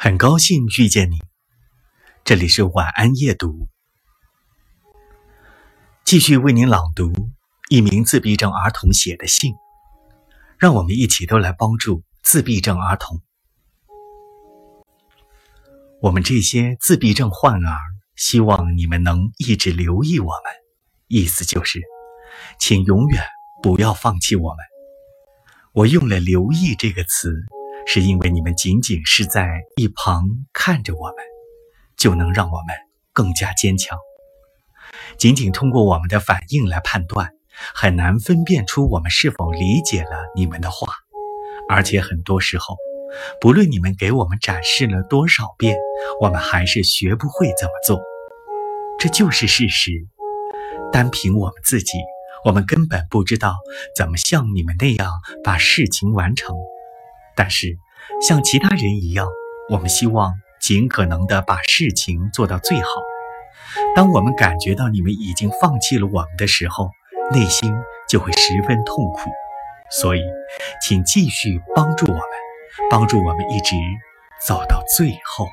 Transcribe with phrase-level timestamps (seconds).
[0.00, 1.18] 很高兴遇见你，
[2.22, 3.66] 这里是晚安夜读，
[6.04, 7.12] 继续为您朗读
[7.68, 9.54] 一名自闭症儿童写的信，
[10.56, 13.20] 让我们一起都来帮助自闭症儿童。
[16.00, 17.76] 我们这些自闭症患儿，
[18.14, 20.52] 希望你们能一直留意我们，
[21.08, 21.82] 意思就是，
[22.60, 23.24] 请永远
[23.64, 24.58] 不要放弃我们。
[25.72, 27.34] 我用了“留意”这个词。
[27.90, 31.16] 是因为你们仅仅是在一旁看着我们，
[31.96, 32.76] 就能让我们
[33.14, 33.98] 更加坚强。
[35.16, 37.30] 仅仅通过我们的反应来判断，
[37.74, 40.92] 很难分辨出我们是否理解了你们的话。
[41.66, 42.76] 而且很多时候，
[43.40, 45.78] 不论你们给我们展示了多少遍，
[46.20, 47.98] 我们还是学不会怎么做。
[48.98, 49.92] 这就是事实。
[50.92, 51.96] 单凭我们自己，
[52.44, 53.56] 我们根本不知道
[53.96, 55.10] 怎么像你们那样
[55.42, 56.54] 把事情完成。
[57.36, 57.78] 但是，
[58.26, 59.26] 像其他人一样，
[59.70, 62.88] 我们希望尽可能的把事情做到最好。
[63.94, 66.90] 当我们感觉到你们已经放弃了我们的时候，
[67.32, 67.72] 内心
[68.08, 69.30] 就会十分痛苦。
[69.90, 70.20] 所以，
[70.82, 72.22] 请继续帮助我们，
[72.90, 73.74] 帮助我们一直
[74.46, 75.46] 走到最后。